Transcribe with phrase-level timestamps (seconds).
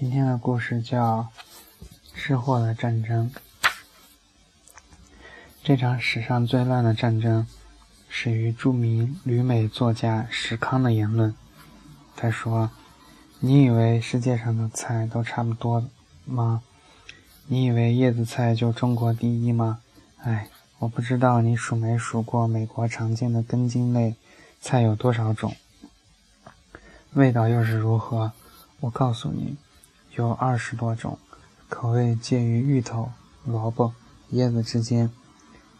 [0.00, 1.22] 今天的故事叫
[2.14, 3.32] 《吃货的战争》。
[5.64, 7.44] 这场史上最乱的战争
[8.08, 11.34] 始于著名旅美作家石康的言论。
[12.14, 12.70] 他说
[13.42, 15.84] ：“你以为世界上的菜都差不多
[16.24, 16.62] 吗？
[17.48, 19.80] 你以为叶子菜就中国第一吗？
[20.18, 24.14] 哎，我不知道你数没数过美国常见的根茎类
[24.60, 25.56] 菜有多少种，
[27.14, 28.30] 味道又是如何？
[28.78, 29.56] 我告诉你。”
[30.18, 31.16] 有二十多种，
[31.68, 33.12] 口味介于芋头、
[33.44, 33.94] 萝卜、
[34.32, 35.10] 椰子之间。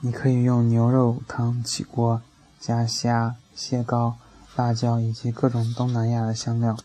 [0.00, 2.22] 你可以用牛肉汤起锅，
[2.58, 4.16] 加虾、蟹膏、
[4.56, 6.78] 辣椒以及各种东南亚的香料，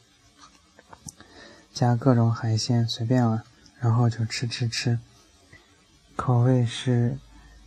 [1.73, 3.43] 加各种海鲜，随便了，
[3.79, 4.99] 然后就吃吃吃。
[6.17, 7.17] 口味是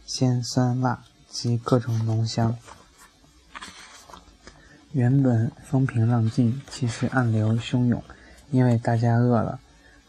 [0.04, 2.54] 鲜、酸、辣及各种浓香。
[4.92, 8.04] 原本风平浪静，其实暗流汹涌，
[8.50, 9.58] 因为大家饿了。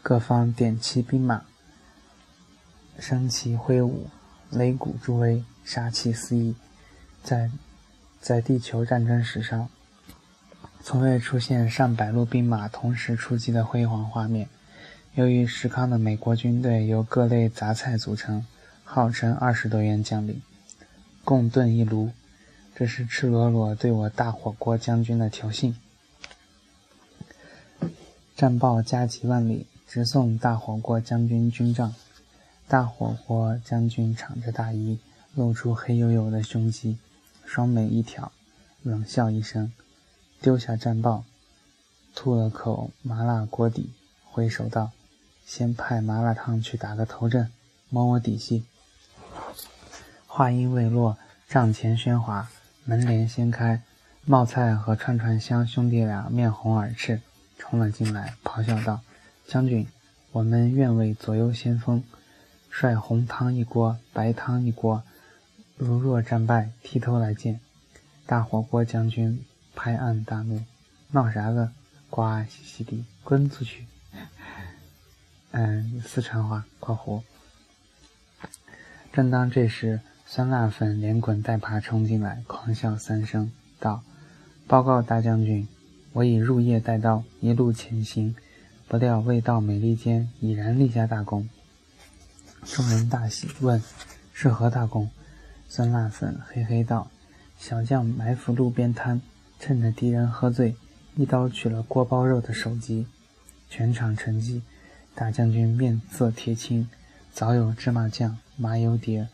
[0.02, 1.44] 各方点齐兵马，
[2.98, 4.08] 升旗挥舞，
[4.50, 6.56] 擂鼓助威，杀气四溢。
[7.22, 7.52] 在
[8.20, 9.68] 在地球战争史上，
[10.82, 14.48] 从未出现上百路兵马同时出击的辉煌画面。
[15.14, 18.44] 由于石康的美国军队由各类杂菜组成，
[18.82, 20.42] 号称二十多员将领，
[21.24, 22.10] 共炖一炉，
[22.74, 25.76] 这是赤裸裸对我大火锅将军的挑衅。
[28.34, 29.68] 战报加急万里。
[29.92, 31.94] 直送大火锅将军军帐，
[32.66, 34.98] 大火锅将军敞着大衣，
[35.34, 36.96] 露出黑黝黝的胸肌，
[37.44, 38.32] 双眉一挑，
[38.82, 39.70] 冷笑一声，
[40.40, 41.24] 丢下战报，
[42.14, 43.92] 吐了口麻辣锅底，
[44.24, 44.92] 挥手道
[45.44, 47.52] ：“先派麻辣烫去打个头阵，
[47.90, 48.64] 摸摸底细。”
[50.26, 52.48] 话音未落，帐前喧哗，
[52.86, 53.82] 门帘掀开，
[54.24, 57.20] 冒菜和串串香兄弟俩面红耳赤，
[57.58, 59.02] 冲了进来，咆哮道。
[59.46, 59.86] 将军，
[60.32, 62.02] 我们愿为左右先锋，
[62.70, 65.02] 率红汤一锅，白汤一锅。
[65.76, 67.60] 如若战败，剃头来见。
[68.24, 69.44] 大火锅将军
[69.74, 70.62] 拍案大怒
[71.12, 71.70] ：“闹啥子？
[72.08, 73.84] 呱兮兮的，滚出去！”
[75.50, 77.22] 嗯，四川话（括弧）。
[79.12, 84.02] 正当这时，酸辣粉连滚带爬冲进来，狂笑三声，道
[84.66, 85.68] ：“报告大将军，
[86.12, 88.34] 我已入夜带刀，一路前行。”
[88.92, 91.48] 不料未到美利坚，已然立下大功。
[92.66, 93.82] 众人大喜，问
[94.34, 95.08] ：“是何大功？”
[95.66, 97.10] 酸辣粉嘿嘿道
[97.56, 99.22] ：“小将埋伏路边摊，
[99.58, 100.76] 趁着敌人喝醉，
[101.16, 103.06] 一刀取了锅包肉的首级。
[103.70, 104.60] 全场沉寂。
[105.14, 106.90] 大将军面色铁青，
[107.32, 109.26] 早有芝麻酱、麻油碟、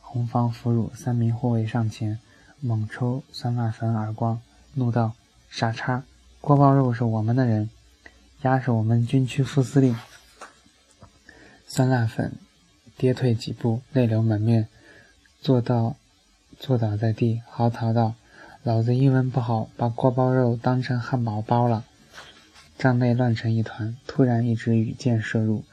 [0.00, 2.18] 红方腐乳三名护卫上前，
[2.60, 4.40] 猛抽酸辣粉耳光，
[4.72, 5.12] 怒道
[5.50, 6.02] ：“傻叉！
[6.40, 7.68] 锅包肉是我们的人。”
[8.42, 9.96] 压是我们军区副司令，
[11.64, 12.32] 酸辣粉
[12.96, 14.66] 跌退几步，泪流满面，
[15.40, 15.94] 坐到
[16.58, 18.16] 坐倒在地，嚎啕道
[18.64, 21.84] ：“老子英文不好，把锅包肉当成汉堡包了。”
[22.76, 25.64] 帐内乱成一团，突然一支羽箭射入，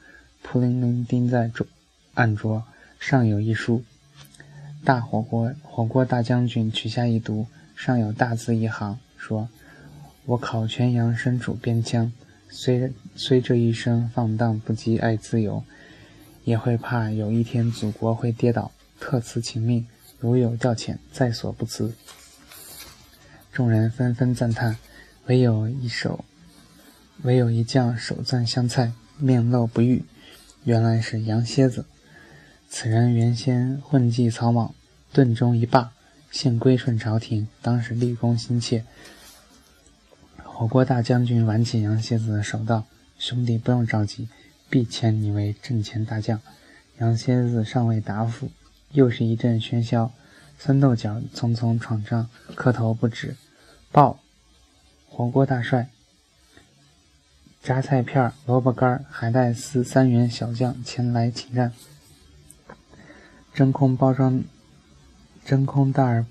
[0.42, 1.66] 扑棱棱钉在桌
[2.14, 2.62] 案桌
[3.00, 3.82] 上，有一书
[4.84, 9.48] ：“大火锅火锅大将军取下一读，上有大字一行，说
[10.26, 12.12] ：“我考全阳身处边疆。”
[12.50, 15.62] 虽虽这一生放荡不羁爱自由，
[16.44, 19.86] 也会怕有一天祖国会跌倒，特此请命，
[20.18, 21.94] 如有调遣，在所不辞。
[23.52, 24.76] 众人纷纷赞叹，
[25.26, 26.24] 唯有一手，
[27.22, 30.02] 唯有一将手攥香菜，面露不悦。
[30.64, 31.86] 原来是杨蝎子，
[32.68, 34.74] 此人原先混迹草莽，
[35.12, 35.92] 顿中一霸，
[36.30, 38.84] 现归顺朝廷，当时立功心切。
[40.60, 42.84] 火锅大将军挽起杨蝎子的手道
[43.18, 44.28] ：“兄弟，不用着急，
[44.68, 46.38] 必遣你为阵前大将。”
[47.00, 48.50] 杨蝎子尚未答复，
[48.92, 50.12] 又是一阵喧嚣。
[50.58, 53.36] 酸豆角匆匆闯帐，磕头不止。
[53.90, 54.20] 报：
[55.08, 55.88] 火锅大帅，
[57.62, 61.72] 榨菜片、萝卜干、海带丝三员小将前来请战。
[63.54, 64.44] 真空包装，
[65.42, 66.26] 真空袋儿。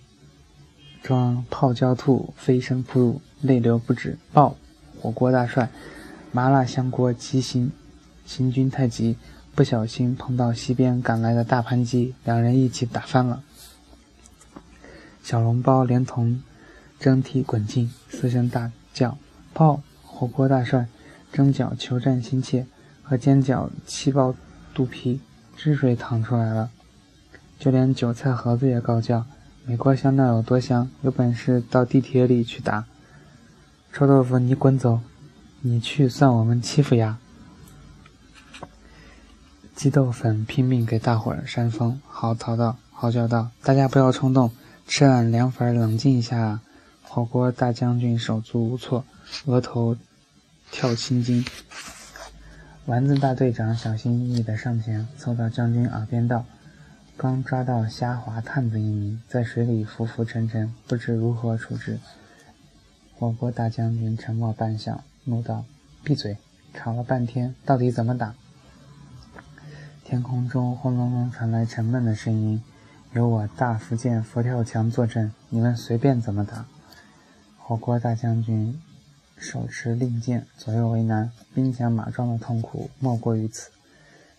[1.02, 4.18] 装泡椒兔飞身扑入，泪流不止。
[4.34, 4.56] 爆
[5.00, 5.70] 火锅大帅，
[6.32, 7.72] 麻辣香锅急行，
[8.26, 9.16] 行军太急，
[9.56, 13.42] 不小心碰到西边赶来的大盘鸡，两人一起打翻了。
[15.24, 16.42] 小笼包连同
[17.00, 19.18] 蒸屉滚进，嘶声大叫
[19.54, 20.88] ：“爆火锅大帅，
[21.32, 22.66] 蒸饺求战心切，
[23.02, 24.36] 和煎饺气爆
[24.74, 25.22] 肚皮，
[25.56, 26.72] 汁水淌出来了。”
[27.60, 29.26] 就连韭菜盒子也高叫。
[29.66, 30.90] 美国香料有多香？
[31.02, 32.86] 有本事到地铁里去打！
[33.94, 35.02] 臭豆腐，你滚走！
[35.62, 37.20] 你去算我们欺负呀！
[39.76, 44.52] 鸡豆粉拼命给大伙儿扇风，嚎啕道：“嚎叫道，大家不要冲动，
[44.88, 46.62] 吃碗凉粉冷静一下啊！”
[47.02, 49.06] 火锅大将军手足无措，
[49.46, 49.96] 额头
[50.72, 51.46] 跳青筋。
[52.86, 56.44] 丸子大队长小心翼翼地上前，凑到将军耳边道
[57.22, 62.00] ：“刚抓到虾滑探子一名，在水里浮浮沉沉，不知如何处置。”
[63.14, 65.66] 火锅大将军沉默半晌，怒道
[66.02, 66.38] ：“闭嘴！
[66.74, 68.36] 吵了半天，到底怎么打？”
[70.06, 72.64] 天空中轰隆隆传来沉闷的声音
[73.12, 76.68] ：“有我大福建佛跳墙坐镇，你们随便怎么打。”
[77.60, 78.82] 火锅大将军
[79.36, 83.72] 手持令箭，左右为难，兵强马壮的痛苦莫过于此。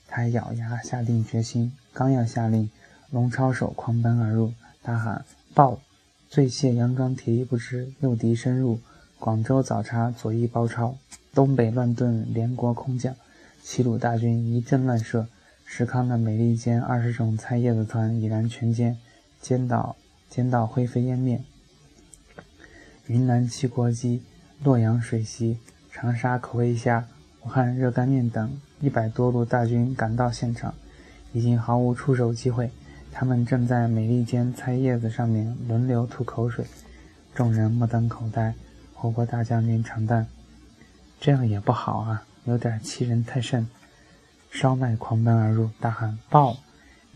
[0.08, 2.70] 他咬牙下定决心，刚要下令，
[3.10, 4.52] 龙抄手狂奔而入，
[4.82, 5.80] 大喊：“报！
[6.28, 8.80] 醉蟹佯装铁衣不支，诱敌深入。
[9.18, 10.96] 广州早茶左翼包抄，
[11.34, 13.14] 东北乱炖连国空降。
[13.62, 15.26] 齐鲁大军一阵乱射，
[15.64, 18.96] 石康的美利坚二十种菜叶子团已然全歼，
[19.42, 19.96] 歼岛
[20.32, 21.42] 歼到灰飞烟灭。”
[23.08, 24.22] 云南七国鸡、
[24.62, 25.58] 洛阳水席、
[25.90, 27.08] 长沙口味虾、
[27.42, 30.72] 武汉热干面等一百多路大军赶到现场，
[31.32, 32.70] 已经毫无出手机会。
[33.12, 36.64] 他们正在美利坚菜叶子上面轮流吐口水，
[37.34, 38.54] 众人目瞪口呆。
[38.94, 40.26] 火锅大将军长叹
[41.20, 43.66] ：“这样也不好啊，有点欺人太甚。”
[44.50, 46.56] 烧麦狂奔而入，大喊：“爆！”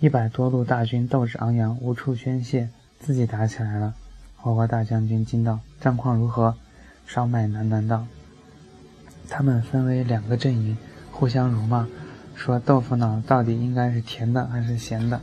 [0.00, 2.68] 一百多路大军斗志昂扬，无处宣泄，
[2.98, 3.94] 自己打起来了。
[4.36, 6.54] 火锅大将军惊道：“战况如何？”
[7.06, 8.06] 烧麦喃喃道
[9.30, 10.76] ：“他们分为两个阵营，
[11.12, 11.86] 互相辱骂，
[12.34, 15.20] 说豆腐脑到底应该是甜的还是咸的。”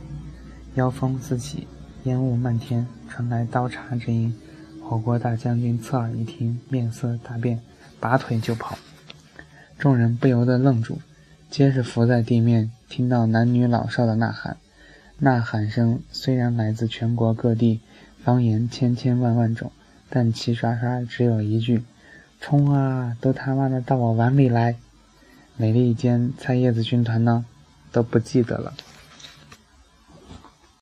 [0.74, 1.66] 妖风四起，
[2.04, 4.34] 烟雾漫天，传来刀叉之音。
[4.82, 7.60] 火锅大将军侧耳一听，面色大变，
[8.00, 8.76] 拔腿就跑。
[9.78, 10.98] 众人不由得愣住，
[11.50, 14.56] 皆是伏在地面，听到男女老少的呐喊。
[15.18, 17.80] 呐喊声虽然来自全国各地。
[18.24, 19.72] 方言千千万万种，
[20.08, 21.82] 但齐刷刷只有一句
[22.40, 23.16] ：“冲啊！
[23.20, 24.76] 都他妈的到我碗里来！”
[25.56, 27.44] 美利坚菜叶子军团呢，
[27.92, 28.74] 都不记得了。